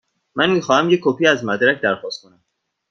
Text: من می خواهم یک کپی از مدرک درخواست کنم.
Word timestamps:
من 0.35 0.49
می 0.49 0.61
خواهم 0.61 0.89
یک 0.89 0.99
کپی 1.03 1.27
از 1.27 1.43
مدرک 1.43 1.81
درخواست 1.81 2.21
کنم. 2.23 2.43